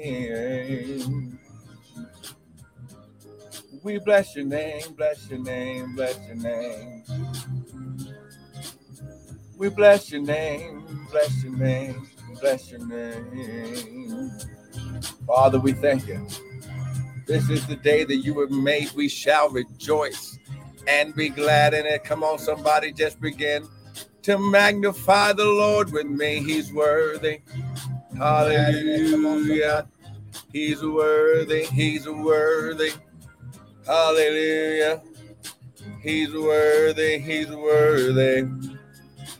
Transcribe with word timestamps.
name. 0.00 1.38
We 3.82 3.98
bless 3.98 4.36
your 4.36 4.44
name, 4.44 4.92
bless 4.96 5.28
your 5.30 5.38
name, 5.38 5.94
bless 5.94 6.18
your 6.26 6.36
name. 6.36 7.04
We 9.56 9.68
bless 9.68 10.10
your 10.10 10.22
name, 10.22 11.06
bless 11.10 11.42
your 11.42 11.56
name, 11.56 12.08
bless 12.40 12.70
your 12.70 12.86
name. 12.86 14.30
Father, 15.26 15.58
we 15.58 15.72
thank 15.72 16.06
you. 16.06 16.26
This 17.26 17.48
is 17.48 17.66
the 17.66 17.76
day 17.76 18.04
that 18.04 18.16
you 18.16 18.40
have 18.40 18.50
made. 18.50 18.90
We 18.92 19.08
shall 19.08 19.50
rejoice 19.50 20.38
and 20.88 21.14
be 21.14 21.28
glad 21.28 21.74
in 21.74 21.86
it. 21.86 22.04
Come 22.04 22.24
on, 22.24 22.38
somebody, 22.38 22.92
just 22.92 23.20
begin 23.20 23.66
to 24.22 24.38
magnify 24.38 25.32
the 25.32 25.44
Lord 25.44 25.92
with 25.92 26.06
me. 26.06 26.42
He's 26.42 26.72
worthy. 26.72 27.40
Hallelujah. 28.20 29.88
He's 30.52 30.82
worthy. 30.82 31.64
He's 31.64 32.06
worthy. 32.06 32.90
Hallelujah. 33.86 35.00
He's 36.02 36.30
worthy. 36.34 37.18
He's 37.18 37.48
worthy. 37.48 38.46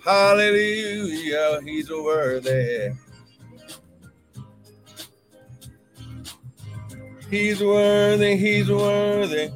Hallelujah. 0.02 1.60
He's 1.62 1.90
worthy. 1.90 2.92
He's 7.28 7.62
worthy. 7.62 8.36
He's 8.38 8.70
worthy. 8.70 9.50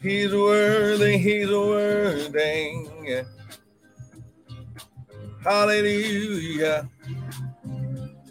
He's 0.00 0.32
worthy. 0.32 1.18
He's 1.18 1.50
worthy. 1.50 3.24
Hallelujah. 5.42 6.88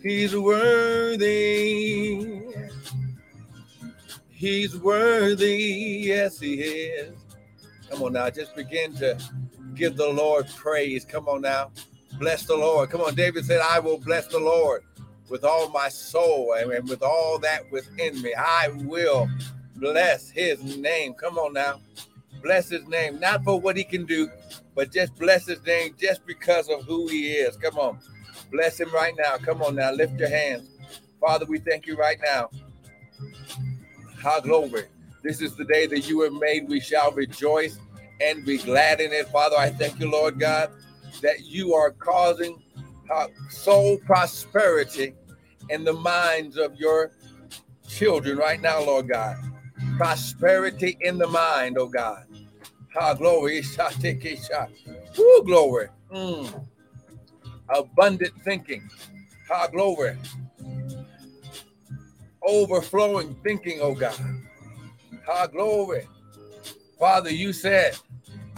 He's 0.01 0.35
worthy. 0.35 1.89
He's 4.29 4.77
worthy. 4.77 6.01
Yes, 6.05 6.39
he 6.39 6.53
is. 6.53 7.15
Come 7.89 8.03
on 8.03 8.13
now, 8.13 8.29
just 8.29 8.55
begin 8.55 8.95
to 8.95 9.17
give 9.75 9.97
the 9.97 10.07
Lord 10.07 10.47
praise. 10.55 11.03
Come 11.03 11.27
on 11.27 11.41
now. 11.41 11.71
Bless 12.17 12.45
the 12.45 12.55
Lord. 12.55 12.89
Come 12.89 13.01
on. 13.01 13.15
David 13.15 13.45
said, 13.45 13.61
I 13.61 13.79
will 13.79 13.97
bless 13.97 14.27
the 14.27 14.39
Lord 14.39 14.83
with 15.29 15.43
all 15.43 15.69
my 15.69 15.89
soul 15.89 16.53
and 16.53 16.87
with 16.87 17.03
all 17.03 17.37
that 17.39 17.69
within 17.71 18.21
me. 18.21 18.33
I 18.33 18.69
will 18.85 19.29
bless 19.75 20.29
his 20.29 20.77
name. 20.77 21.13
Come 21.13 21.37
on 21.37 21.53
now. 21.53 21.79
Bless 22.41 22.69
his 22.69 22.87
name, 22.87 23.19
not 23.19 23.43
for 23.43 23.59
what 23.59 23.75
he 23.75 23.83
can 23.83 24.05
do, 24.05 24.29
but 24.75 24.93
just 24.93 25.13
bless 25.15 25.45
his 25.45 25.61
name 25.65 25.93
just 25.99 26.25
because 26.25 26.69
of 26.69 26.85
who 26.85 27.07
he 27.07 27.33
is. 27.33 27.57
Come 27.57 27.77
on. 27.77 27.99
Bless 28.51 28.79
him 28.79 28.91
right 28.93 29.13
now. 29.17 29.37
Come 29.37 29.61
on 29.61 29.75
now. 29.75 29.91
Lift 29.91 30.19
your 30.19 30.29
hands. 30.29 30.69
Father, 31.21 31.45
we 31.45 31.59
thank 31.59 31.85
you 31.85 31.95
right 31.95 32.17
now. 32.23 32.49
How 34.21 34.39
glory. 34.39 34.85
This 35.23 35.41
is 35.41 35.55
the 35.55 35.65
day 35.65 35.87
that 35.87 36.09
you 36.09 36.21
have 36.21 36.33
made. 36.33 36.67
We 36.67 36.79
shall 36.79 37.11
rejoice 37.11 37.77
and 38.21 38.45
be 38.45 38.57
glad 38.57 39.01
in 39.01 39.11
it. 39.13 39.27
Father, 39.29 39.57
I 39.57 39.69
thank 39.69 39.99
you, 39.99 40.09
Lord 40.11 40.39
God, 40.39 40.71
that 41.21 41.45
you 41.45 41.73
are 41.73 41.91
causing 41.91 42.61
uh, 43.13 43.27
soul 43.49 43.97
prosperity 44.05 45.13
in 45.69 45.83
the 45.83 45.93
minds 45.93 46.57
of 46.57 46.75
your 46.75 47.11
children 47.87 48.37
right 48.37 48.61
now, 48.61 48.83
Lord 48.83 49.09
God. 49.09 49.37
Prosperity 49.97 50.97
in 51.01 51.17
the 51.17 51.27
mind, 51.27 51.77
oh 51.77 51.87
God. 51.87 52.25
How 52.89 53.13
glory. 53.13 53.63
Woo, 55.17 55.43
glory. 55.45 55.87
Mm. 56.13 56.65
Abundant 57.69 58.33
thinking. 58.43 58.89
How 59.47 59.67
glory 59.67 60.17
overflowing 62.49 63.35
thinking, 63.43 63.79
oh 63.81 63.93
God. 63.93 64.19
High 65.25 65.47
glory. 65.47 66.07
Father, 66.99 67.29
you 67.29 67.53
said, 67.53 67.95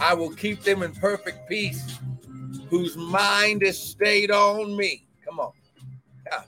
I 0.00 0.14
will 0.14 0.34
keep 0.34 0.62
them 0.62 0.82
in 0.82 0.92
perfect 0.92 1.48
peace, 1.48 1.98
whose 2.70 2.96
mind 2.96 3.62
is 3.62 3.78
stayed 3.78 4.30
on 4.30 4.76
me. 4.76 5.06
Come 5.24 5.38
on. 5.38 5.52
Yeah. 6.26 6.42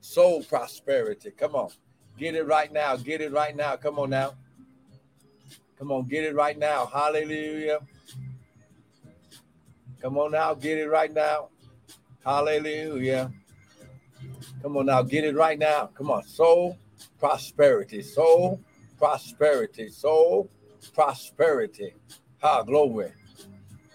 Soul 0.00 0.42
prosperity. 0.44 1.30
Come 1.30 1.54
on. 1.54 1.70
Get 2.18 2.34
it 2.34 2.44
right 2.46 2.72
now. 2.72 2.96
Get 2.96 3.20
it 3.20 3.32
right 3.32 3.56
now. 3.56 3.76
Come 3.76 3.98
on 3.98 4.10
now. 4.10 4.34
Come 5.78 5.90
on, 5.90 6.04
get 6.04 6.24
it 6.24 6.34
right 6.34 6.56
now. 6.56 6.86
Hallelujah. 6.86 7.80
Come 10.04 10.18
on 10.18 10.32
now, 10.32 10.52
get 10.52 10.76
it 10.76 10.90
right 10.90 11.10
now. 11.10 11.48
Hallelujah. 12.26 13.32
Come 14.60 14.76
on 14.76 14.84
now, 14.84 15.00
get 15.00 15.24
it 15.24 15.34
right 15.34 15.58
now. 15.58 15.86
Come 15.94 16.10
on, 16.10 16.22
soul 16.24 16.78
prosperity, 17.18 18.02
soul 18.02 18.60
prosperity, 18.98 19.88
soul 19.88 20.50
prosperity. 20.92 21.94
Ha, 22.42 22.64
glory. 22.64 23.12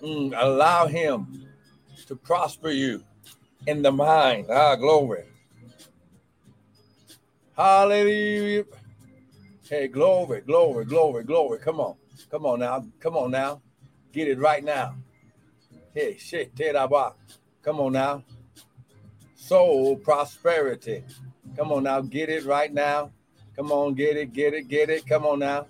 Mm, 0.01 0.33
allow 0.35 0.87
him 0.87 1.47
to 2.07 2.15
prosper 2.15 2.71
you 2.71 3.03
in 3.67 3.83
the 3.83 3.91
mind. 3.91 4.47
Ah, 4.49 4.75
glory. 4.77 5.25
Hallelujah. 7.55 8.65
Hey, 9.69 9.87
glory, 9.87 10.41
glory, 10.41 10.85
glory, 10.85 11.23
glory. 11.23 11.59
Come 11.59 11.79
on. 11.79 11.97
Come 12.31 12.47
on 12.47 12.61
now. 12.61 12.83
Come 12.99 13.15
on 13.15 13.29
now. 13.29 13.61
Get 14.11 14.27
it 14.27 14.39
right 14.39 14.63
now. 14.63 14.95
Hey, 15.93 16.17
shit, 16.17 16.51
Come 17.61 17.79
on 17.79 17.91
now 17.93 18.23
soul 19.39 19.95
prosperity. 19.95 21.03
Come 21.57 21.71
on 21.71 21.83
now, 21.83 22.01
get 22.01 22.29
it 22.29 22.45
right 22.45 22.71
now. 22.71 23.11
Come 23.55 23.71
on, 23.71 23.95
get 23.95 24.15
it, 24.15 24.31
get 24.31 24.53
it, 24.53 24.67
get 24.67 24.89
it. 24.89 25.07
Come 25.07 25.25
on 25.25 25.39
now. 25.39 25.65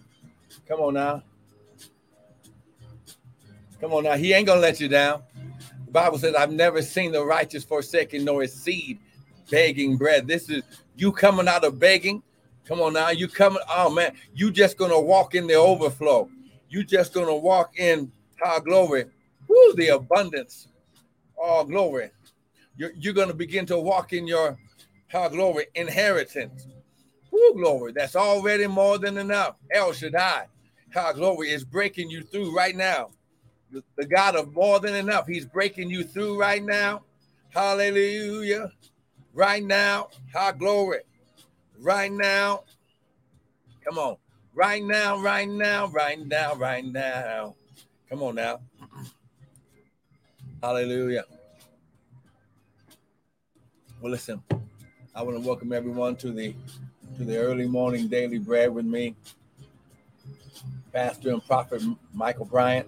Come 0.68 0.82
on 0.82 0.96
now. 0.96 1.24
Come 3.80 3.94
on 3.94 4.04
now. 4.04 4.18
He 4.18 4.34
ain't 4.34 4.48
gonna 4.48 4.60
let 4.60 4.80
you 4.82 4.90
down. 4.90 5.24
The 5.86 5.92
Bible 5.92 6.18
says, 6.18 6.36
I've 6.36 6.52
never 6.52 6.82
seen 6.82 7.12
the 7.12 7.24
righteous 7.26 7.64
forsaken 7.64 8.26
nor 8.26 8.42
his 8.42 8.54
seed 8.54 9.00
begging 9.50 9.96
bread. 9.98 10.28
This 10.28 10.50
is 10.50 10.64
you 10.98 11.12
coming 11.12 11.48
out 11.48 11.64
of 11.64 11.80
begging. 11.80 12.22
Come 12.66 12.82
on 12.82 12.94
now. 12.94 13.10
You 13.10 13.28
coming, 13.28 13.64
oh 13.70 13.90
man, 13.90 14.14
you 14.36 14.52
just 14.52 14.78
gonna 14.78 15.00
walk 15.00 15.36
in 15.36 15.48
the 15.48 15.56
overflow. 15.56 16.30
You 16.70 16.84
just 16.84 17.14
gonna 17.14 17.36
walk 17.36 17.80
in 17.80 18.12
high 18.40 18.60
glory. 18.60 19.06
Woo, 19.50 19.74
the 19.76 19.90
abundance. 19.90 20.68
Oh, 21.38 21.64
glory. 21.66 22.12
You're, 22.78 22.92
you're 22.96 23.14
going 23.14 23.28
to 23.28 23.34
begin 23.34 23.66
to 23.68 23.80
walk 23.80 24.14
in 24.14 24.28
your 24.28 24.58
how 25.08 25.28
glory 25.28 25.66
inheritance. 25.76 26.68
Woo, 27.32 27.54
glory. 27.56 27.92
That's 27.94 28.16
already 28.16 28.68
more 28.68 29.00
than 29.00 29.18
enough. 29.18 29.56
El 29.72 29.92
Shaddai, 29.92 30.46
how 30.92 31.12
glory 31.14 31.50
is 31.50 31.66
breaking 31.66 32.10
you 32.10 32.22
through 32.22 32.56
right 32.56 32.76
now. 32.76 33.10
The, 33.72 33.84
the 33.98 34.06
God 34.06 34.36
of 34.36 34.54
more 34.54 34.80
than 34.80 34.96
enough, 34.96 35.28
He's 35.28 35.46
breaking 35.46 35.90
you 35.90 36.04
through 36.04 36.40
right 36.40 36.64
now. 36.64 37.04
Hallelujah. 37.50 38.72
Right 39.34 39.64
now, 39.64 40.10
how 40.34 40.52
glory. 40.52 41.00
Right 41.80 42.12
now. 42.12 42.64
Come 43.84 43.98
on. 43.98 44.18
Right 44.54 44.84
now, 44.84 45.20
right 45.22 45.50
now, 45.50 45.88
right 45.88 46.20
now, 46.20 46.56
right 46.56 46.86
now. 46.86 47.56
Come 48.10 48.24
on 48.24 48.36
now. 48.36 48.60
Hallelujah. 50.62 51.24
Well, 54.02 54.12
listen, 54.12 54.44
I 55.16 55.24
want 55.24 55.42
to 55.42 55.48
welcome 55.48 55.74
everyone 55.74 56.16
to 56.18 56.32
the 56.32 56.56
to 57.18 57.26
the 57.26 57.38
early 57.38 57.68
morning 57.68 58.08
daily 58.10 58.40
bread 58.40 58.74
with 58.74 58.86
me, 58.86 59.16
Pastor 60.94 61.32
and 61.32 61.46
Prophet 61.46 61.84
Michael 62.14 62.46
Bryant 62.46 62.88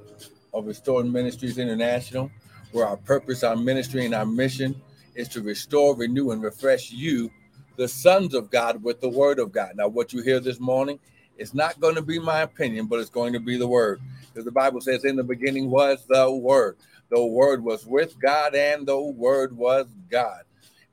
of 0.53 0.67
Restored 0.67 1.07
Ministries 1.07 1.57
International, 1.59 2.31
where 2.73 2.87
our 2.87 2.97
purpose, 2.97 3.43
our 3.43 3.55
ministry, 3.57 4.05
and 4.05 4.15
our 4.15 4.25
mission 4.25 4.81
is 5.15 5.27
to 5.29 5.41
restore, 5.41 5.95
renew, 5.95 6.31
and 6.31 6.43
refresh 6.43 6.91
you, 6.91 7.31
the 7.77 7.87
sons 7.87 8.33
of 8.35 8.51
God, 8.51 8.83
with 8.83 9.01
the 9.01 9.09
word 9.09 9.39
of 9.39 9.51
God. 9.51 9.73
Now, 9.77 9.87
what 9.89 10.13
you 10.13 10.23
hear 10.23 10.39
this 10.39 10.59
morning 10.59 10.99
is 11.37 11.53
not 11.53 11.79
going 11.79 11.95
to 11.95 12.03
be 12.03 12.19
my 12.19 12.41
opinion, 12.41 12.87
but 12.87 12.99
it's 12.99 13.09
going 13.11 13.33
to 13.33 13.39
be 13.41 13.57
the 13.57 13.67
word. 13.67 14.01
Because 14.33 14.45
the 14.45 14.51
Bible 14.51 14.81
says, 14.81 15.05
In 15.05 15.15
the 15.17 15.23
beginning 15.23 15.69
was 15.71 16.05
the 16.07 16.31
word. 16.31 16.77
The 17.11 17.23
word 17.23 17.63
was 17.63 17.85
with 17.85 18.17
God, 18.19 18.55
and 18.55 18.87
the 18.87 18.99
word 18.99 19.55
was 19.55 19.87
God. 20.09 20.43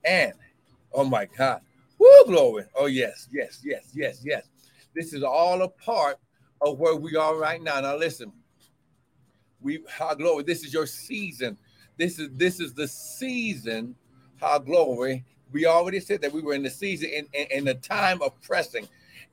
And 0.04 0.34
oh 0.92 1.04
my 1.04 1.26
God, 1.26 1.62
woo, 1.98 2.24
glory. 2.26 2.64
Oh, 2.74 2.86
yes, 2.86 3.28
yes, 3.32 3.62
yes, 3.64 3.90
yes, 3.94 4.20
yes. 4.24 4.48
This 4.94 5.12
is 5.12 5.22
all 5.22 5.62
a 5.62 5.68
part 5.68 6.18
of 6.60 6.78
where 6.78 6.96
we 6.96 7.14
are 7.16 7.36
right 7.36 7.62
now. 7.62 7.80
Now, 7.80 7.96
listen, 7.96 8.32
we 9.60 9.80
how 9.88 10.14
glory, 10.14 10.42
this 10.42 10.64
is 10.64 10.72
your 10.72 10.86
season. 10.86 11.56
This 11.96 12.18
is 12.18 12.30
this 12.34 12.60
is 12.60 12.74
the 12.74 12.88
season, 12.88 13.94
how 14.40 14.58
glory. 14.58 15.24
We 15.52 15.66
already 15.66 16.00
said 16.00 16.20
that 16.22 16.32
we 16.32 16.42
were 16.42 16.54
in 16.54 16.62
the 16.62 16.70
season 16.70 17.10
in, 17.10 17.26
in, 17.32 17.46
in 17.58 17.64
the 17.64 17.74
time 17.74 18.20
of 18.22 18.40
pressing, 18.42 18.88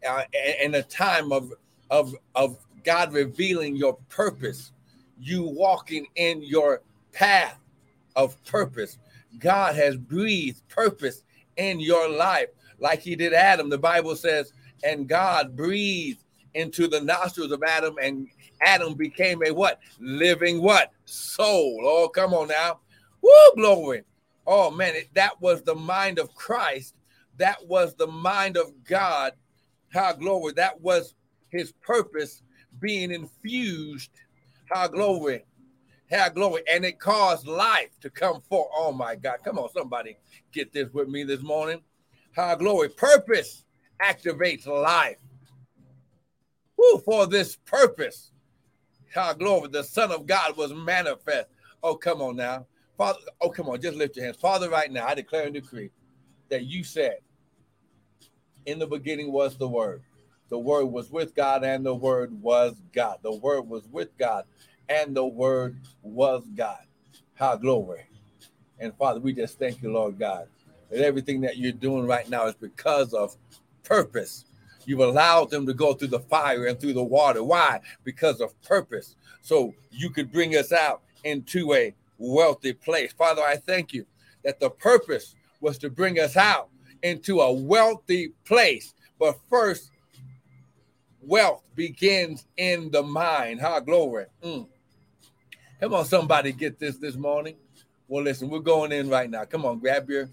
uh, 0.07 0.23
in 0.61 0.75
a 0.75 0.83
time 0.83 1.31
of 1.31 1.51
of 1.89 2.15
of 2.35 2.57
God 2.83 3.11
revealing 3.11 3.75
your 3.75 3.97
purpose, 4.09 4.71
you 5.19 5.43
walking 5.43 6.07
in 6.15 6.41
your 6.43 6.81
path 7.11 7.59
of 8.15 8.41
purpose 8.45 8.97
God 9.39 9.75
has 9.75 9.97
breathed 9.97 10.67
purpose 10.69 11.23
in 11.57 11.79
your 11.79 12.09
life, 12.09 12.49
like 12.79 12.99
He 12.99 13.15
did 13.15 13.33
Adam. 13.33 13.69
The 13.69 13.77
Bible 13.77 14.15
says, 14.15 14.51
and 14.83 15.07
God 15.07 15.55
breathed 15.55 16.23
into 16.53 16.87
the 16.87 17.01
nostrils 17.01 17.51
of 17.51 17.63
Adam, 17.63 17.95
and 18.01 18.27
Adam 18.61 18.93
became 18.93 19.41
a 19.45 19.51
what? 19.51 19.79
Living 19.99 20.61
what? 20.61 20.91
Soul. 21.05 21.81
Oh, 21.83 22.07
come 22.07 22.33
on 22.33 22.47
now. 22.47 22.79
Woo, 23.21 23.55
glory. 23.55 24.03
Oh 24.47 24.69
man, 24.69 24.95
it, 24.95 25.09
that 25.15 25.41
was 25.41 25.63
the 25.63 25.75
mind 25.75 26.19
of 26.19 26.33
Christ. 26.35 26.95
That 27.37 27.65
was 27.67 27.95
the 27.95 28.07
mind 28.07 28.57
of 28.57 28.71
God. 28.83 29.33
How 29.89 30.13
glory. 30.13 30.53
That 30.53 30.79
was 30.81 31.15
his 31.49 31.71
purpose 31.81 32.43
being 32.79 33.11
infused. 33.11 34.11
How 34.71 34.87
glory. 34.87 35.45
How 36.11 36.29
glory. 36.29 36.63
And 36.71 36.85
it 36.85 36.99
caused 36.99 37.47
life 37.47 37.99
to 38.01 38.09
come 38.09 38.41
forth. 38.41 38.69
Oh 38.75 38.91
my 38.91 39.15
God. 39.15 39.37
Come 39.43 39.59
on, 39.59 39.69
somebody 39.71 40.17
get 40.51 40.73
this 40.73 40.91
with 40.93 41.07
me 41.07 41.23
this 41.23 41.41
morning. 41.41 41.81
How 42.31 42.55
glory. 42.55 42.89
Purpose 42.89 43.63
activates 44.01 44.67
life. 44.67 45.17
Woo, 46.77 46.99
for 46.99 47.27
this 47.27 47.55
purpose. 47.55 48.31
How 49.13 49.33
glory. 49.33 49.69
The 49.69 49.83
Son 49.83 50.11
of 50.11 50.25
God 50.25 50.57
was 50.57 50.73
manifest. 50.73 51.47
Oh, 51.81 51.95
come 51.95 52.21
on 52.21 52.35
now. 52.35 52.65
Father, 52.97 53.19
oh, 53.41 53.49
come 53.49 53.67
on, 53.69 53.81
just 53.81 53.97
lift 53.97 54.15
your 54.15 54.25
hands. 54.25 54.37
Father, 54.37 54.69
right 54.69 54.91
now, 54.91 55.05
I 55.05 55.15
declare 55.15 55.45
and 55.45 55.53
decree 55.53 55.91
that 56.49 56.63
you 56.63 56.83
said, 56.83 57.17
in 58.65 58.79
the 58.79 58.87
beginning 58.87 59.31
was 59.31 59.57
the 59.57 59.67
Word. 59.67 60.01
The 60.49 60.59
Word 60.59 60.85
was 60.85 61.09
with 61.09 61.35
God, 61.35 61.63
and 61.63 61.85
the 61.85 61.95
Word 61.95 62.31
was 62.41 62.75
God. 62.93 63.19
The 63.23 63.35
Word 63.35 63.67
was 63.67 63.87
with 63.91 64.15
God, 64.17 64.45
and 64.89 65.15
the 65.15 65.25
Word 65.25 65.77
was 66.03 66.43
God. 66.55 66.79
How 67.33 67.55
glory. 67.55 68.05
And 68.79 68.95
Father, 68.97 69.19
we 69.19 69.33
just 69.33 69.57
thank 69.57 69.81
you, 69.81 69.91
Lord 69.91 70.19
God, 70.19 70.47
that 70.89 71.01
everything 71.01 71.41
that 71.41 71.57
you're 71.57 71.71
doing 71.71 72.05
right 72.05 72.29
now 72.29 72.45
is 72.47 72.55
because 72.55 73.13
of 73.13 73.35
purpose. 73.83 74.45
You've 74.85 74.99
allowed 74.99 75.49
them 75.49 75.65
to 75.65 75.73
go 75.73 75.93
through 75.93 76.09
the 76.09 76.19
fire 76.19 76.67
and 76.67 76.79
through 76.79 76.93
the 76.93 77.03
water. 77.03 77.43
Why? 77.43 77.81
Because 78.03 78.39
of 78.39 78.59
purpose. 78.61 79.15
So 79.41 79.73
you 79.91 80.09
could 80.09 80.31
bring 80.31 80.55
us 80.55 80.71
out 80.71 81.01
into 81.23 81.73
a 81.73 81.93
wealthy 82.17 82.73
place. 82.73 83.11
Father, 83.13 83.41
I 83.41 83.55
thank 83.55 83.93
you 83.93 84.05
that 84.43 84.59
the 84.59 84.69
purpose 84.69 85.35
was 85.59 85.77
to 85.79 85.89
bring 85.89 86.19
us 86.19 86.37
out 86.37 86.69
into 87.01 87.41
a 87.41 87.51
wealthy 87.51 88.33
place. 88.45 88.93
But 89.19 89.39
first, 89.49 89.91
wealth 91.25 91.63
begins 91.75 92.45
in 92.57 92.91
the 92.91 93.03
mind. 93.03 93.61
High 93.61 93.79
glory. 93.79 94.25
Mm. 94.43 94.67
Come 95.79 95.93
on, 95.93 96.05
somebody 96.05 96.51
get 96.51 96.79
this 96.79 96.97
this 96.97 97.15
morning. 97.15 97.55
Well, 98.07 98.23
listen, 98.23 98.49
we're 98.49 98.59
going 98.59 98.91
in 98.91 99.09
right 99.09 99.29
now. 99.29 99.45
Come 99.45 99.65
on, 99.65 99.79
grab 99.79 100.09
your 100.09 100.29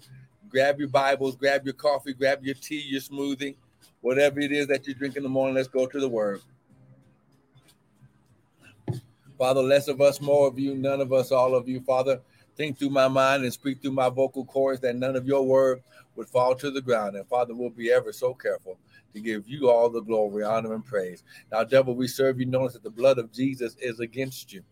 grab 0.49 0.79
your 0.79 0.87
Bibles, 0.87 1.35
grab 1.35 1.65
your 1.65 1.73
coffee, 1.73 2.13
grab 2.13 2.43
your 2.43 2.55
tea, 2.55 2.83
your 2.85 3.01
smoothie, 3.01 3.55
whatever 4.01 4.39
it 4.39 4.51
is 4.51 4.67
that 4.67 4.87
you 4.87 4.93
drink 4.93 5.15
in 5.17 5.23
the 5.23 5.29
morning. 5.29 5.55
Let's 5.55 5.67
go 5.67 5.87
to 5.87 5.99
the 5.99 6.07
word. 6.07 6.41
Father, 9.37 9.61
less 9.61 9.87
of 9.87 9.99
us, 9.99 10.21
more 10.21 10.47
of 10.47 10.59
you, 10.59 10.75
none 10.75 11.01
of 11.01 11.11
us, 11.11 11.31
all 11.31 11.55
of 11.55 11.67
you. 11.67 11.81
Father, 11.81 12.21
think 12.55 12.77
through 12.77 12.91
my 12.91 13.07
mind 13.07 13.43
and 13.43 13.51
speak 13.51 13.81
through 13.81 13.91
my 13.91 14.09
vocal 14.09 14.45
cords 14.45 14.79
that 14.81 14.95
none 14.95 15.15
of 15.15 15.25
your 15.25 15.43
word 15.43 15.81
would 16.15 16.29
fall 16.29 16.53
to 16.55 16.69
the 16.69 16.81
ground. 16.81 17.15
And 17.15 17.27
Father, 17.27 17.55
we'll 17.55 17.71
be 17.71 17.91
ever 17.91 18.13
so 18.13 18.35
careful 18.35 18.77
to 19.13 19.19
give 19.19 19.47
you 19.47 19.69
all 19.69 19.89
the 19.89 20.01
glory, 20.01 20.43
honor, 20.43 20.73
and 20.73 20.85
praise. 20.85 21.23
Now, 21.51 21.63
devil, 21.63 21.95
we 21.95 22.07
serve 22.07 22.39
you. 22.39 22.45
Notice 22.45 22.73
that 22.73 22.83
the 22.83 22.89
blood 22.89 23.17
of 23.17 23.31
Jesus 23.31 23.75
is 23.79 23.99
against 23.99 24.53
you. 24.53 24.63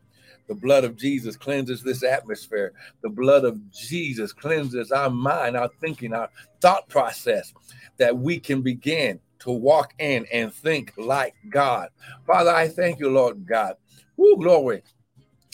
The 0.48 0.56
blood 0.56 0.84
of 0.84 0.98
Jesus 0.98 1.38
cleanses 1.38 1.84
this 1.84 2.04
atmosphere. 2.04 2.74
The 3.04 3.10
blood 3.10 3.46
of 3.46 3.72
Jesus 3.72 4.34
cleanses 4.34 4.92
our 4.92 5.10
mind, 5.10 5.56
our 5.56 5.70
thinking, 5.80 6.14
our 6.14 6.30
thought 6.60 6.90
process 6.90 7.54
that 7.98 8.18
we 8.18 8.40
can 8.40 8.62
begin 8.62 9.20
to 9.40 9.52
walk 9.52 9.94
in 10.00 10.26
and 10.32 10.54
think 10.54 10.94
like 10.98 11.36
God. 11.50 11.90
Father, 12.28 12.52
I 12.52 12.68
thank 12.68 13.00
you, 13.00 13.10
Lord 13.10 13.46
God, 13.46 13.76
Woo, 14.18 14.38
glory. 14.38 14.84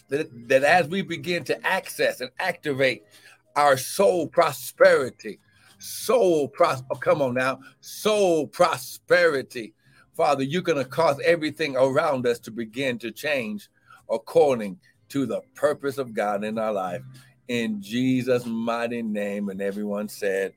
That, 0.10 0.30
that 0.50 0.64
as 0.64 0.88
we 0.88 1.02
begin 1.02 1.44
to 1.46 1.68
access 1.68 2.22
and 2.22 2.32
activate 2.40 3.04
our 3.56 3.78
soul 3.78 4.28
prosperity, 4.28 5.40
soul 5.80 6.48
pros 6.48 6.84
oh, 6.92 6.96
come 6.96 7.22
on 7.22 7.34
now, 7.34 7.60
soul 7.82 8.48
prosperity. 8.48 9.74
Father, 10.16 10.44
you're 10.44 10.62
going 10.62 10.84
to 10.84 10.90
cause 10.90 11.20
everything 11.24 11.76
around 11.76 12.26
us 12.26 12.40
to 12.40 12.52
begin 12.52 12.98
to 13.00 13.12
change 13.12 13.70
according 14.10 14.80
to 15.10 15.26
the 15.26 15.42
purpose 15.56 15.98
of 15.98 16.14
God 16.14 16.44
in 16.44 16.58
our 16.58 16.74
life. 16.74 17.02
In 17.48 17.82
Jesus' 17.82 18.46
mighty 18.46 19.02
name. 19.02 19.50
And 19.50 19.62
everyone 19.62 20.10
said, 20.10 20.54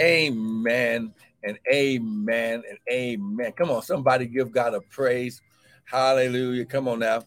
Amen 0.00 1.12
and 1.42 1.58
amen 1.72 2.62
and 2.68 2.78
amen. 2.90 3.52
Come 3.52 3.70
on, 3.70 3.82
somebody 3.82 4.26
give 4.26 4.52
God 4.52 4.74
a 4.74 4.80
praise. 4.80 5.40
Hallelujah. 5.84 6.66
Come 6.66 6.88
on 6.88 6.98
now. 6.98 7.24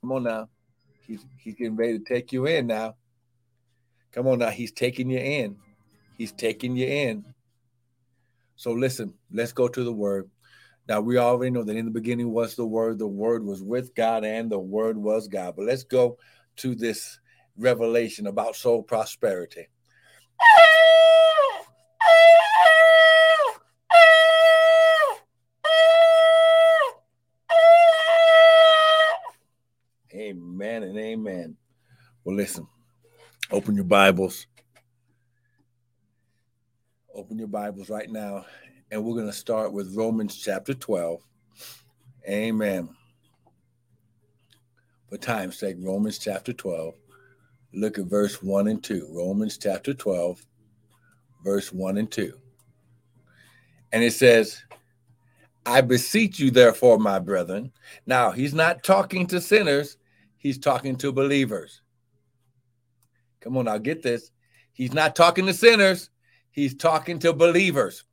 Come 0.00 0.12
on 0.12 0.24
now. 0.24 0.48
He's 1.06 1.24
he's 1.38 1.54
getting 1.54 1.76
ready 1.76 1.98
to 1.98 2.04
take 2.04 2.32
you 2.32 2.46
in 2.46 2.66
now. 2.66 2.96
Come 4.12 4.26
on 4.26 4.38
now. 4.40 4.50
He's 4.50 4.72
taking 4.72 5.10
you 5.10 5.18
in. 5.18 5.56
He's 6.18 6.32
taking 6.32 6.76
you 6.76 6.86
in. 6.86 7.24
So 8.56 8.72
listen, 8.72 9.14
let's 9.32 9.52
go 9.52 9.68
to 9.68 9.84
the 9.84 9.92
word. 9.92 10.28
Now 10.88 11.00
we 11.00 11.18
already 11.18 11.50
know 11.50 11.62
that 11.62 11.76
in 11.76 11.84
the 11.84 11.90
beginning 11.90 12.30
was 12.30 12.56
the 12.56 12.66
word, 12.66 12.98
the 12.98 13.06
word 13.06 13.44
was 13.44 13.62
with 13.62 13.94
God, 13.94 14.24
and 14.24 14.50
the 14.50 14.58
word 14.58 14.98
was 14.98 15.28
God. 15.28 15.54
But 15.56 15.66
let's 15.66 15.84
go 15.84 16.18
to 16.56 16.74
this 16.74 17.20
revelation 17.56 18.26
about 18.26 18.56
soul 18.56 18.82
prosperity. 18.82 19.68
Amen 30.12 30.82
and 30.82 30.98
amen. 30.98 31.56
Well, 32.24 32.36
listen, 32.36 32.66
open 33.52 33.74
your 33.74 33.84
Bibles. 33.84 34.46
Open 37.14 37.38
your 37.38 37.48
Bibles 37.48 37.90
right 37.90 38.10
now, 38.10 38.44
and 38.90 39.04
we're 39.04 39.14
going 39.14 39.26
to 39.26 39.32
start 39.32 39.72
with 39.72 39.96
Romans 39.96 40.36
chapter 40.36 40.72
12. 40.72 41.20
Amen. 42.28 42.88
For 45.08 45.16
time's 45.18 45.58
sake, 45.58 45.76
Romans 45.80 46.18
chapter 46.18 46.52
12. 46.52 46.94
Look 47.72 47.98
at 47.98 48.06
verse 48.06 48.42
1 48.42 48.68
and 48.68 48.82
2. 48.82 49.08
Romans 49.10 49.58
chapter 49.58 49.94
12, 49.94 50.44
verse 51.44 51.72
1 51.72 51.98
and 51.98 52.10
2. 52.10 52.32
And 53.92 54.04
it 54.04 54.12
says, 54.12 54.62
I 55.66 55.80
beseech 55.80 56.38
you, 56.38 56.50
therefore, 56.50 56.98
my 56.98 57.18
brethren. 57.18 57.72
Now, 58.06 58.30
he's 58.30 58.54
not 58.54 58.84
talking 58.84 59.26
to 59.28 59.40
sinners, 59.40 59.96
he's 60.38 60.58
talking 60.58 60.96
to 60.96 61.12
believers. 61.12 61.82
Come 63.40 63.56
on, 63.56 63.64
now 63.66 63.78
get 63.78 64.02
this. 64.02 64.30
He's 64.72 64.92
not 64.92 65.16
talking 65.16 65.46
to 65.46 65.54
sinners, 65.54 66.10
he's 66.50 66.74
talking 66.74 67.18
to 67.20 67.32
believers. 67.32 68.04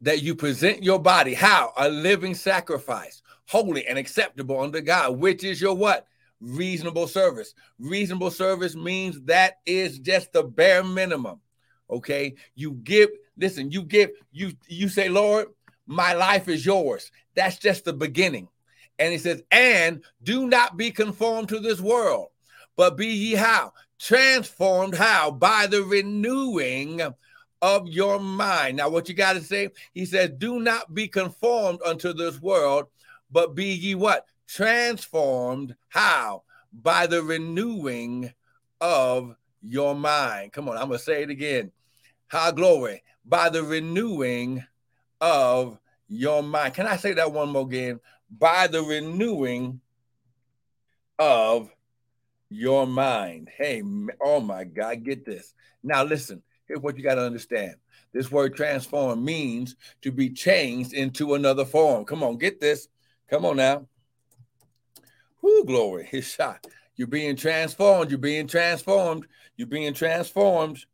That 0.00 0.22
you 0.22 0.34
present 0.34 0.82
your 0.82 0.98
body, 0.98 1.34
how? 1.34 1.72
A 1.76 1.88
living 1.88 2.34
sacrifice, 2.34 3.22
holy 3.46 3.86
and 3.86 3.98
acceptable 3.98 4.60
unto 4.60 4.80
God, 4.80 5.18
which 5.18 5.44
is 5.44 5.60
your 5.60 5.74
what? 5.74 6.06
Reasonable 6.40 7.06
service. 7.06 7.54
Reasonable 7.78 8.32
service 8.32 8.74
means 8.74 9.20
that 9.22 9.60
is 9.64 10.00
just 10.00 10.32
the 10.32 10.42
bare 10.42 10.82
minimum. 10.82 11.40
Okay. 11.88 12.34
You 12.56 12.72
give, 12.72 13.10
listen, 13.36 13.70
you 13.70 13.84
give, 13.84 14.10
you 14.32 14.52
you 14.66 14.88
say, 14.88 15.08
Lord, 15.08 15.48
my 15.86 16.14
life 16.14 16.48
is 16.48 16.66
yours. 16.66 17.12
That's 17.36 17.58
just 17.58 17.84
the 17.84 17.92
beginning. 17.92 18.48
And 18.98 19.12
he 19.12 19.18
says, 19.18 19.42
and 19.50 20.02
do 20.22 20.48
not 20.48 20.76
be 20.76 20.90
conformed 20.90 21.48
to 21.50 21.60
this 21.60 21.80
world, 21.80 22.28
but 22.76 22.96
be 22.96 23.06
ye 23.06 23.34
how? 23.34 23.72
Transformed 23.98 24.94
how? 24.94 25.30
By 25.30 25.66
the 25.66 25.82
renewing 25.82 27.00
of 27.60 27.88
your 27.88 28.18
mind. 28.18 28.78
Now, 28.78 28.88
what 28.88 29.08
you 29.08 29.14
got 29.14 29.34
to 29.34 29.42
say, 29.42 29.70
he 29.94 30.04
says, 30.04 30.30
do 30.38 30.60
not 30.60 30.94
be 30.94 31.08
conformed 31.08 31.80
unto 31.84 32.12
this 32.12 32.40
world, 32.40 32.86
but 33.30 33.54
be 33.54 33.66
ye 33.66 33.94
what? 33.94 34.26
Transformed 34.48 35.76
how? 35.88 36.42
By 36.72 37.06
the 37.06 37.22
renewing 37.22 38.32
of 38.80 39.36
your 39.62 39.94
mind. 39.94 40.52
Come 40.52 40.68
on, 40.68 40.76
I'm 40.76 40.88
going 40.88 40.98
to 40.98 41.04
say 41.04 41.22
it 41.22 41.30
again. 41.30 41.70
How 42.26 42.50
glory? 42.50 43.02
By 43.24 43.50
the 43.50 43.62
renewing 43.62 44.64
of 45.20 45.78
your 46.08 46.42
mind. 46.42 46.74
Can 46.74 46.86
I 46.86 46.96
say 46.96 47.12
that 47.12 47.32
one 47.32 47.50
more 47.50 47.62
again? 47.62 48.00
by 48.38 48.66
the 48.66 48.82
renewing 48.82 49.80
of 51.18 51.70
your 52.54 52.86
mind. 52.86 53.48
Hey, 53.56 53.82
oh 54.22 54.40
my 54.40 54.64
God, 54.64 55.04
get 55.04 55.24
this. 55.24 55.54
Now, 55.82 56.04
listen, 56.04 56.42
here's 56.66 56.80
what 56.80 56.96
you 56.96 57.02
got 57.02 57.16
to 57.16 57.26
understand. 57.26 57.76
This 58.12 58.30
word 58.30 58.54
transform 58.54 59.24
means 59.24 59.76
to 60.02 60.12
be 60.12 60.30
changed 60.30 60.92
into 60.92 61.34
another 61.34 61.64
form. 61.64 62.04
Come 62.04 62.22
on, 62.22 62.36
get 62.36 62.60
this. 62.60 62.88
Come 63.28 63.46
on 63.46 63.56
now. 63.56 63.86
Whoo, 65.40 65.64
glory. 65.64 66.06
His 66.10 66.26
shot. 66.26 66.66
You're 66.96 67.08
being 67.08 67.36
transformed. 67.36 68.10
You're 68.10 68.18
being 68.18 68.46
transformed. 68.46 69.26
You're 69.56 69.66
being 69.66 69.94
transformed. 69.94 70.84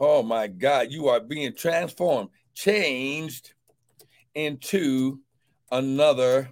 Oh 0.00 0.22
my 0.22 0.46
God, 0.46 0.92
you 0.92 1.08
are 1.08 1.18
being 1.18 1.54
transformed, 1.54 2.30
changed 2.54 3.54
into 4.34 5.18
another 5.72 6.50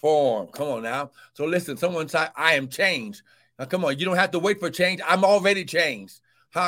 form. 0.00 0.48
Come 0.48 0.68
on 0.68 0.82
now. 0.82 1.12
So 1.34 1.44
listen, 1.44 1.76
someone 1.76 2.08
say, 2.08 2.26
I 2.34 2.54
am 2.54 2.68
changed. 2.68 3.22
Now 3.60 3.66
come 3.66 3.84
on, 3.84 3.98
you 3.98 4.06
don't 4.06 4.16
have 4.16 4.30
to 4.30 4.38
wait 4.38 4.58
for 4.58 4.70
change. 4.70 5.02
I'm 5.06 5.22
already 5.22 5.66
changed. 5.66 6.22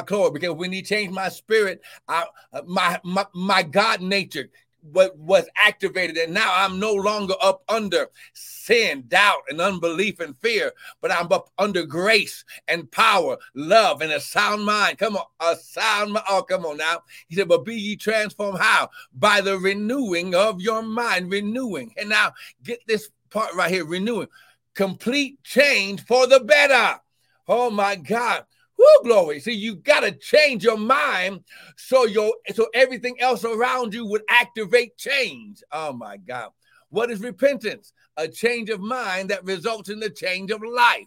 Glory, 0.06 0.30
because 0.30 0.52
when 0.52 0.70
he 0.72 0.82
changed 0.82 1.14
my 1.14 1.30
spirit, 1.30 1.80
I, 2.06 2.26
uh, 2.52 2.60
my, 2.66 3.00
my 3.02 3.24
my 3.34 3.62
God 3.62 4.02
nature 4.02 4.50
what 4.82 5.16
was 5.16 5.48
activated 5.56 6.16
and 6.16 6.34
now 6.34 6.52
i'm 6.52 6.80
no 6.80 6.92
longer 6.92 7.34
up 7.40 7.62
under 7.68 8.08
sin 8.32 9.04
doubt 9.06 9.42
and 9.48 9.60
unbelief 9.60 10.18
and 10.18 10.36
fear 10.38 10.72
but 11.00 11.12
i'm 11.12 11.32
up 11.32 11.50
under 11.56 11.86
grace 11.86 12.44
and 12.66 12.90
power 12.90 13.36
love 13.54 14.02
and 14.02 14.10
a 14.10 14.18
sound 14.18 14.64
mind. 14.64 14.98
Come 14.98 15.16
on 15.16 15.24
a 15.40 15.54
sound 15.54 16.18
oh 16.28 16.42
come 16.42 16.66
on 16.66 16.78
now. 16.78 17.02
He 17.28 17.36
said 17.36 17.48
but 17.48 17.64
be 17.64 17.76
ye 17.76 17.94
transformed. 17.94 18.58
How? 18.58 18.90
By 19.14 19.40
the 19.40 19.56
renewing 19.56 20.34
of 20.34 20.60
your 20.60 20.82
mind 20.82 21.30
renewing. 21.30 21.94
And 21.96 22.08
now 22.08 22.32
get 22.64 22.80
this 22.88 23.08
part 23.30 23.54
right 23.54 23.70
here 23.70 23.84
renewing 23.86 24.28
complete 24.74 25.42
change 25.42 26.04
for 26.04 26.26
the 26.26 26.40
better 26.40 27.00
oh 27.48 27.70
my 27.70 27.96
god 27.96 28.44
Woo, 28.82 29.04
glory. 29.04 29.38
See, 29.38 29.52
you 29.52 29.76
got 29.76 30.00
to 30.00 30.10
change 30.10 30.64
your 30.64 30.78
mind 30.78 31.44
so 31.76 32.04
your 32.04 32.34
so 32.52 32.66
everything 32.74 33.20
else 33.20 33.44
around 33.44 33.94
you 33.94 34.06
would 34.06 34.22
activate 34.28 34.96
change. 34.96 35.62
Oh 35.70 35.92
my 35.92 36.16
God. 36.16 36.50
What 36.88 37.10
is 37.10 37.20
repentance? 37.20 37.92
A 38.16 38.26
change 38.26 38.70
of 38.70 38.80
mind 38.80 39.30
that 39.30 39.44
results 39.44 39.88
in 39.88 40.00
the 40.00 40.10
change 40.10 40.50
of 40.50 40.62
life. 40.62 41.06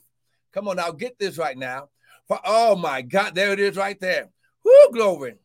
Come 0.54 0.68
on 0.70 0.78
now, 0.78 0.92
get 0.92 1.20
this 1.20 1.38
right 1.38 1.58
now. 1.58 1.90
For 2.28 2.40
oh 2.46 2.76
my 2.76 3.02
God, 3.02 3.36
there 3.36 3.52
it 3.52 3.60
is 3.60 3.76
right 3.76 4.00
there. 4.00 4.30
Woo, 4.64 4.92
glory. 4.94 5.36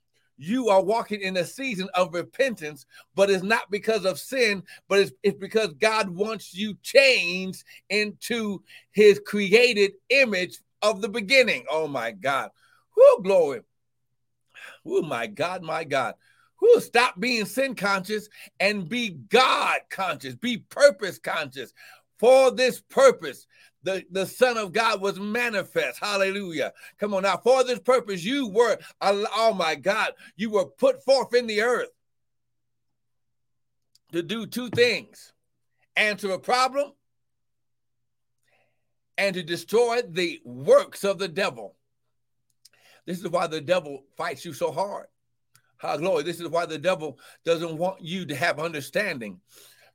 You 0.43 0.71
are 0.71 0.83
walking 0.83 1.21
in 1.21 1.37
a 1.37 1.45
season 1.45 1.91
of 1.93 2.15
repentance, 2.15 2.87
but 3.15 3.29
it's 3.29 3.43
not 3.43 3.71
because 3.71 4.07
of 4.07 4.19
sin, 4.19 4.63
but 4.89 4.99
it's, 4.99 5.13
it's 5.23 5.37
because 5.37 5.75
God 5.75 6.09
wants 6.09 6.55
you 6.55 6.79
changed 6.83 7.63
into 7.91 8.63
his 8.91 9.21
created 9.27 9.93
image 10.09 10.59
of 10.81 11.03
the 11.03 11.11
beginning. 11.11 11.67
Oh 11.71 11.87
my 11.87 12.13
God. 12.13 12.49
Who 12.97 13.23
glory. 13.23 13.61
Oh 14.87 15.03
my 15.03 15.27
God, 15.27 15.63
my 15.63 15.85
God. 15.85 16.15
Who 16.57 16.81
stop 16.81 17.21
being 17.21 17.45
sin 17.45 17.75
conscious 17.75 18.27
and 18.59 18.89
be 18.89 19.11
God 19.11 19.81
conscious, 19.91 20.37
be 20.37 20.57
purpose 20.57 21.19
conscious. 21.19 21.75
For 22.19 22.51
this 22.51 22.81
purpose, 22.81 23.47
the, 23.83 24.05
the 24.11 24.27
Son 24.27 24.57
of 24.59 24.73
God 24.73 25.01
was 25.01 25.19
manifest. 25.19 25.99
Hallelujah. 26.01 26.73
Come 26.99 27.15
on 27.15 27.23
now. 27.23 27.39
For 27.39 27.65
this 27.65 27.79
purpose, 27.79 28.25
you 28.25 28.49
were, 28.49 28.79
oh 29.01 29.55
my 29.55 29.75
God, 29.75 30.13
you 30.37 30.51
were 30.51 30.67
put 30.67 31.03
forth 31.05 31.35
in 31.35 31.47
the 31.47 31.63
earth 31.63 31.89
to 34.13 34.23
do 34.23 34.47
two 34.47 34.69
things 34.71 35.33
answer 35.97 36.31
a 36.31 36.39
problem 36.39 36.93
and 39.19 39.35
to 39.35 39.43
destroy 39.43 40.01
the 40.09 40.41
works 40.45 41.05
of 41.05 41.19
the 41.19 41.29
devil. 41.29 41.77
This 43.07 43.21
is 43.21 43.29
why 43.29 43.47
the 43.47 43.61
devil 43.61 44.05
fights 44.17 44.45
you 44.45 44.53
so 44.53 44.73
hard. 44.73 45.07
How 45.77 45.97
glory. 45.97 46.23
This 46.23 46.41
is 46.41 46.49
why 46.49 46.67
the 46.67 46.79
devil 46.79 47.19
doesn't 47.45 47.77
want 47.77 48.03
you 48.03 48.27
to 48.27 48.35
have 48.35 48.59
understanding. 48.59 49.41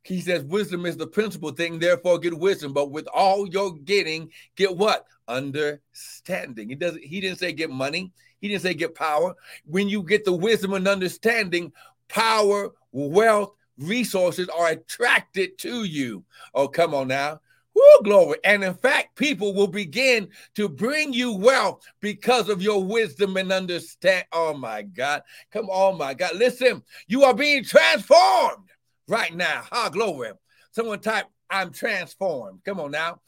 He 0.06 0.20
says, 0.20 0.44
Wisdom 0.44 0.86
is 0.86 0.96
the 0.96 1.06
principal 1.06 1.50
thing, 1.50 1.80
therefore 1.80 2.18
get 2.18 2.38
wisdom. 2.38 2.72
But 2.72 2.92
with 2.92 3.08
all 3.12 3.48
you're 3.48 3.72
getting, 3.72 4.30
get 4.54 4.76
what? 4.76 5.04
Understanding. 5.26 6.68
He 6.68 6.76
doesn't, 6.76 7.02
he 7.02 7.20
didn't 7.20 7.40
say 7.40 7.52
get 7.52 7.70
money, 7.70 8.12
he 8.40 8.48
didn't 8.48 8.62
say 8.62 8.74
get 8.74 8.94
power. 8.94 9.34
When 9.64 9.88
you 9.88 10.04
get 10.04 10.24
the 10.24 10.32
wisdom 10.32 10.74
and 10.74 10.86
understanding, 10.86 11.72
power, 12.08 12.70
wealth, 12.92 13.54
resources 13.78 14.48
are 14.48 14.68
attracted 14.68 15.58
to 15.58 15.82
you. 15.82 16.24
Oh, 16.54 16.68
come 16.68 16.94
on 16.94 17.08
now. 17.08 17.40
Woo, 17.74 18.02
glory. 18.04 18.38
And 18.44 18.62
in 18.62 18.74
fact, 18.74 19.16
people 19.16 19.54
will 19.54 19.66
begin 19.66 20.28
to 20.54 20.68
bring 20.68 21.12
you 21.12 21.32
wealth 21.32 21.84
because 22.00 22.48
of 22.48 22.62
your 22.62 22.82
wisdom 22.82 23.36
and 23.36 23.52
understand. 23.52 24.24
Oh 24.32 24.54
my 24.54 24.82
God. 24.82 25.22
Come 25.52 25.68
on, 25.68 25.98
my 25.98 26.14
God. 26.14 26.36
Listen, 26.36 26.82
you 27.08 27.24
are 27.24 27.34
being 27.34 27.64
transformed 27.64 28.65
right 29.08 29.34
now. 29.34 29.64
Ah, 29.72 29.88
glory. 29.88 30.30
Someone 30.72 31.00
type, 31.00 31.26
I'm 31.50 31.72
transformed. 31.72 32.60
Come 32.64 32.80
on 32.80 32.90
now. 32.90 33.20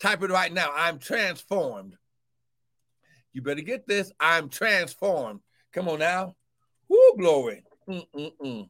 Type 0.00 0.22
it 0.22 0.30
right 0.30 0.52
now. 0.52 0.70
I'm 0.74 0.98
transformed. 0.98 1.96
You 3.32 3.42
better 3.42 3.62
get 3.62 3.86
this. 3.86 4.12
I'm 4.20 4.48
transformed. 4.48 5.40
Come 5.72 5.88
on 5.88 5.98
now. 5.98 6.36
Woo, 6.88 7.14
glory. 7.18 7.64
Mm-mm-mm. 7.88 8.68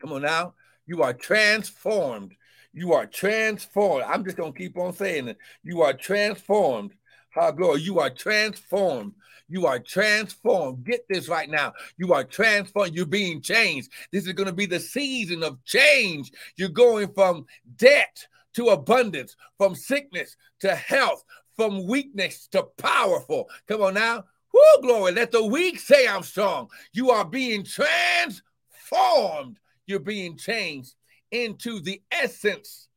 Come 0.00 0.12
on 0.12 0.22
now. 0.22 0.54
You 0.86 1.02
are 1.02 1.12
transformed 1.12 2.34
you 2.72 2.92
are 2.92 3.06
transformed. 3.06 4.04
I'm 4.06 4.24
just 4.24 4.36
going 4.36 4.52
to 4.52 4.58
keep 4.58 4.78
on 4.78 4.92
saying 4.92 5.28
it. 5.28 5.38
You 5.62 5.82
are 5.82 5.92
transformed. 5.92 6.92
How 7.30 7.50
glory. 7.50 7.80
You 7.80 8.00
are 8.00 8.10
transformed. 8.10 9.14
You 9.48 9.66
are 9.66 9.80
transformed. 9.80 10.84
Get 10.84 11.06
this 11.08 11.28
right 11.28 11.50
now. 11.50 11.72
You 11.96 12.12
are 12.12 12.24
transformed. 12.24 12.94
You're 12.94 13.06
being 13.06 13.40
changed. 13.40 13.90
This 14.12 14.26
is 14.26 14.32
going 14.32 14.48
to 14.48 14.54
be 14.54 14.66
the 14.66 14.78
season 14.80 15.42
of 15.42 15.62
change. 15.64 16.32
You're 16.56 16.68
going 16.68 17.12
from 17.12 17.46
debt 17.76 18.26
to 18.54 18.68
abundance, 18.68 19.36
from 19.58 19.74
sickness 19.74 20.36
to 20.60 20.74
health, 20.74 21.24
from 21.56 21.86
weakness 21.86 22.48
to 22.52 22.62
powerful. 22.78 23.48
Come 23.66 23.82
on 23.82 23.94
now. 23.94 24.24
Whoo, 24.52 24.82
glory. 24.82 25.12
Let 25.12 25.30
the 25.30 25.44
weak 25.44 25.78
say 25.78 26.08
I'm 26.08 26.22
strong. 26.22 26.68
You 26.92 27.10
are 27.10 27.24
being 27.24 27.64
transformed. 27.64 29.58
You're 29.86 30.00
being 30.00 30.36
changed 30.36 30.94
into 31.30 31.80
the 31.80 32.02
essence 32.10 32.88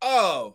of 0.00 0.54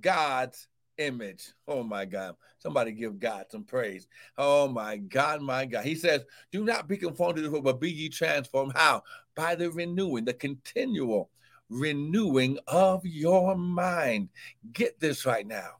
God's 0.00 0.68
image. 0.98 1.52
Oh 1.68 1.82
my 1.82 2.04
God. 2.04 2.36
Somebody 2.58 2.92
give 2.92 3.18
God 3.18 3.46
some 3.50 3.64
praise. 3.64 4.06
Oh 4.38 4.68
my 4.68 4.96
God, 4.96 5.42
my 5.42 5.66
God. 5.66 5.84
He 5.84 5.94
says, 5.94 6.24
Do 6.52 6.64
not 6.64 6.88
be 6.88 6.96
conformed 6.96 7.36
to 7.36 7.42
this 7.42 7.50
world, 7.50 7.64
but 7.64 7.80
be 7.80 7.90
ye 7.90 8.08
transformed. 8.08 8.72
How? 8.74 9.02
By 9.34 9.54
the 9.54 9.70
renewing, 9.70 10.24
the 10.24 10.34
continual 10.34 11.30
renewing 11.68 12.58
of 12.66 13.04
your 13.04 13.56
mind. 13.56 14.28
Get 14.72 15.00
this 15.00 15.26
right 15.26 15.46
now. 15.46 15.72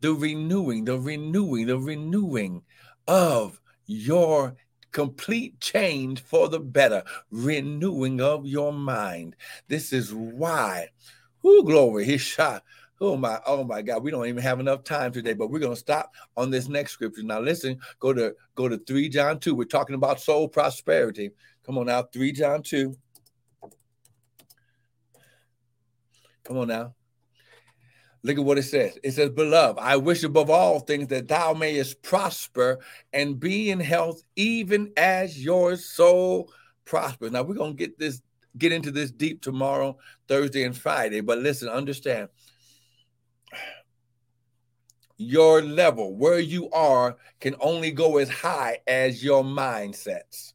The 0.00 0.12
renewing, 0.12 0.84
the 0.84 0.98
renewing, 0.98 1.66
the 1.66 1.78
renewing 1.78 2.62
of 3.06 3.60
your 3.86 4.56
complete 4.92 5.60
change 5.60 6.20
for 6.20 6.48
the 6.48 6.60
better, 6.60 7.02
renewing 7.30 8.20
of 8.20 8.46
your 8.46 8.72
mind. 8.72 9.36
This 9.68 9.92
is 9.92 10.14
why, 10.14 10.88
who 11.42 11.64
glory, 11.64 12.04
he 12.04 12.18
shot. 12.18 12.64
Oh 13.00 13.16
my, 13.16 13.40
oh 13.46 13.62
my 13.62 13.80
God, 13.80 14.02
we 14.02 14.10
don't 14.10 14.26
even 14.26 14.42
have 14.42 14.58
enough 14.58 14.82
time 14.82 15.12
today, 15.12 15.32
but 15.32 15.50
we're 15.50 15.60
gonna 15.60 15.76
stop 15.76 16.12
on 16.36 16.50
this 16.50 16.68
next 16.68 16.92
scripture. 16.92 17.22
Now 17.22 17.38
listen, 17.40 17.78
go 18.00 18.12
to 18.12 18.34
go 18.56 18.68
to 18.68 18.78
3 18.78 19.08
John 19.08 19.38
2. 19.38 19.54
We're 19.54 19.64
talking 19.64 19.94
about 19.94 20.20
soul 20.20 20.48
prosperity. 20.48 21.30
Come 21.64 21.78
on 21.78 21.86
now, 21.86 22.02
3 22.02 22.32
John 22.32 22.62
2. 22.62 22.96
Come 26.42 26.58
on 26.58 26.68
now. 26.68 26.94
Look 28.24 28.36
at 28.36 28.44
what 28.44 28.58
it 28.58 28.64
says. 28.64 28.98
It 29.04 29.12
says, 29.12 29.30
Beloved, 29.30 29.78
I 29.78 29.96
wish 29.96 30.24
above 30.24 30.50
all 30.50 30.80
things 30.80 31.06
that 31.08 31.28
thou 31.28 31.54
mayest 31.54 32.02
prosper 32.02 32.80
and 33.12 33.38
be 33.38 33.70
in 33.70 33.78
health, 33.78 34.22
even 34.34 34.92
as 34.96 35.42
your 35.42 35.76
soul 35.76 36.50
prospers. 36.84 37.30
Now 37.30 37.42
we're 37.42 37.54
gonna 37.54 37.74
get 37.74 37.96
this, 37.96 38.22
get 38.56 38.72
into 38.72 38.90
this 38.90 39.12
deep 39.12 39.40
tomorrow, 39.40 39.98
Thursday, 40.26 40.64
and 40.64 40.76
Friday. 40.76 41.20
But 41.20 41.38
listen, 41.38 41.68
understand 41.68 42.28
your 45.16 45.62
level, 45.62 46.16
where 46.16 46.38
you 46.38 46.70
are, 46.70 47.16
can 47.40 47.54
only 47.60 47.90
go 47.90 48.18
as 48.18 48.28
high 48.28 48.78
as 48.86 49.22
your 49.22 49.42
mindsets 49.42 50.52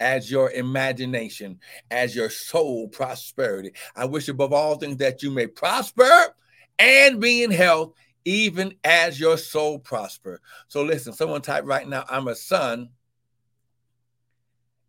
as 0.00 0.30
your 0.30 0.50
imagination, 0.52 1.60
as 1.90 2.16
your 2.16 2.30
soul 2.30 2.88
prosperity. 2.88 3.72
I 3.94 4.06
wish 4.06 4.28
above 4.28 4.52
all 4.52 4.76
things 4.76 4.96
that 4.96 5.22
you 5.22 5.30
may 5.30 5.46
prosper 5.46 6.34
and 6.78 7.20
be 7.20 7.44
in 7.44 7.50
health, 7.50 7.92
even 8.24 8.74
as 8.82 9.20
your 9.20 9.36
soul 9.36 9.78
prosper. 9.78 10.40
So 10.68 10.82
listen, 10.82 11.12
someone 11.12 11.42
type 11.42 11.64
right 11.66 11.86
now, 11.86 12.04
I'm 12.08 12.28
a 12.28 12.34
son 12.34 12.88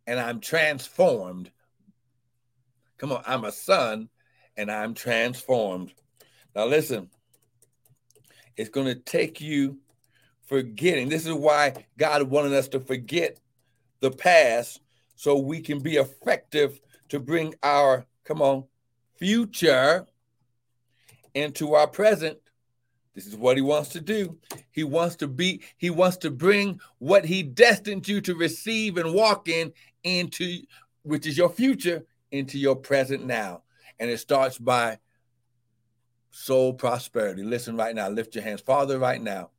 and 0.06 0.18
I'm 0.18 0.40
transformed. 0.40 1.50
Come 2.96 3.12
on, 3.12 3.22
I'm 3.26 3.44
a 3.44 3.52
son 3.52 4.08
and 4.56 4.70
I'm 4.70 4.94
transformed. 4.94 5.92
Now 6.56 6.66
listen, 6.66 7.10
it's 8.56 8.70
going 8.70 8.86
to 8.86 8.94
take 8.94 9.40
you 9.40 9.78
forgetting. 10.46 11.08
This 11.08 11.26
is 11.26 11.32
why 11.32 11.86
God 11.98 12.24
wanted 12.24 12.52
us 12.52 12.68
to 12.68 12.80
forget 12.80 13.38
the 14.00 14.10
past 14.10 14.80
so 15.14 15.38
we 15.38 15.60
can 15.60 15.78
be 15.80 15.96
effective 15.96 16.80
to 17.08 17.20
bring 17.20 17.54
our, 17.62 18.06
come 18.24 18.42
on, 18.42 18.64
future 19.18 20.06
into 21.34 21.74
our 21.74 21.86
present 21.86 22.38
This 23.14 23.26
is 23.26 23.36
what 23.36 23.56
he 23.56 23.62
wants 23.62 23.90
to 23.90 24.00
do. 24.00 24.38
He 24.70 24.84
wants 24.84 25.16
to 25.16 25.28
be, 25.28 25.62
he 25.76 25.90
wants 25.90 26.16
to 26.18 26.30
bring 26.30 26.80
what 26.98 27.24
he 27.24 27.42
destined 27.42 28.08
you 28.08 28.20
to 28.22 28.34
receive 28.34 28.96
and 28.96 29.14
walk 29.14 29.48
in 29.48 29.72
into, 30.02 30.62
which 31.02 31.26
is 31.26 31.36
your 31.36 31.50
future, 31.50 32.04
into 32.30 32.58
your 32.58 32.76
present 32.76 33.26
now. 33.26 33.62
And 33.98 34.10
it 34.10 34.18
starts 34.18 34.58
by 34.58 34.98
soul 36.32 36.72
prosperity. 36.74 37.44
Listen 37.44 37.76
right 37.76 37.94
now, 37.94 38.08
lift 38.08 38.34
your 38.34 38.42
hands. 38.42 38.60
Father, 38.60 38.98
right 38.98 39.22
now, 39.22 39.50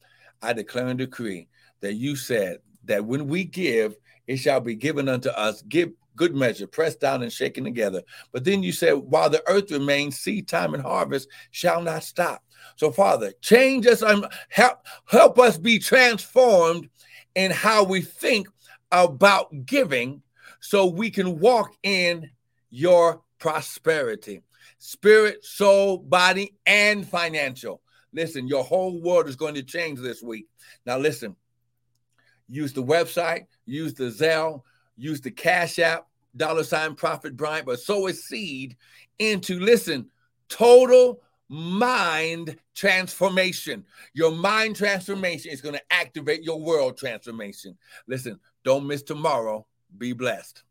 I 0.42 0.52
declare 0.52 0.88
and 0.88 1.00
decree 1.00 1.48
that 1.80 1.94
you 1.94 2.18
said 2.18 2.58
that 2.84 3.06
when 3.06 3.28
we 3.28 3.46
give, 3.46 3.96
it 4.28 4.38
shall 4.38 4.60
be 4.60 4.76
given 4.76 5.08
unto 5.08 5.30
us. 5.30 5.62
Give 5.62 5.92
good 6.16 6.36
measure, 6.36 6.68
pressed 6.68 7.00
down 7.00 7.24
and 7.24 7.32
shaken 7.32 7.64
together. 7.64 8.02
But 8.32 8.44
then 8.44 8.64
you 8.64 8.72
said, 8.72 8.94
while 8.94 9.30
the 9.30 9.44
earth 9.48 9.72
remains, 9.72 10.20
seed 10.20 10.48
time 10.48 10.74
and 10.74 10.84
harvest 10.84 11.30
shall 11.52 11.82
not 11.82 12.04
stop. 12.04 12.44
So, 12.76 12.92
Father, 12.92 13.34
change 13.42 13.86
us, 13.88 14.02
um, 14.02 14.26
help, 14.50 14.80
help 15.06 15.40
us 15.40 15.58
be 15.58 15.80
transformed 15.80 16.90
in 17.36 17.52
how 17.52 17.84
we 17.84 18.02
think 18.02 18.48
about 18.92 19.66
giving 19.66 20.22
so 20.60 20.86
we 20.86 21.10
can 21.10 21.40
walk 21.40 21.76
in 21.84 22.30
your 22.70 23.22
prosperity 23.44 24.42
spirit, 24.78 25.44
soul, 25.44 25.98
body, 25.98 26.56
and 26.66 27.06
financial. 27.06 27.82
Listen, 28.14 28.48
your 28.48 28.64
whole 28.64 29.02
world 29.02 29.28
is 29.28 29.36
going 29.36 29.56
to 29.56 29.64
change 29.64 30.00
this 30.00 30.24
week. 30.24 30.48
Now, 30.86 30.98
listen, 30.98 31.36
use 32.48 32.72
the 32.72 32.84
website, 32.84 33.48
use 33.66 33.94
the 33.96 34.06
Zelle, 34.06 34.62
use 34.96 35.20
the 35.20 35.30
Cash 35.30 35.78
App, 35.80 36.08
dollar 36.38 36.64
sign 36.64 36.96
prophet 36.96 37.36
Bryant, 37.36 37.66
but 37.66 37.82
sow 37.82 38.08
a 38.08 38.14
seed 38.14 38.78
into, 39.20 39.60
listen, 39.60 40.10
total 40.48 41.22
mind 41.50 42.56
transformation. 42.76 43.84
Your 44.14 44.32
mind 44.32 44.78
transformation 44.78 45.52
is 45.52 45.62
going 45.62 45.76
to 45.76 45.84
activate 45.94 46.44
your 46.44 46.62
world 46.62 46.98
transformation. 46.98 47.78
Listen, 48.08 48.40
don't 48.64 48.88
miss 48.88 49.04
tomorrow. 49.04 49.66
Be 49.98 50.14
blessed. 50.14 50.64